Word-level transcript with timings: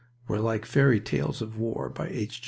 were 0.27 0.39
like 0.39 0.65
fairy 0.65 0.99
tales 0.99 1.43
of 1.43 1.59
war 1.59 1.87
by 1.87 2.07
H. 2.07 2.39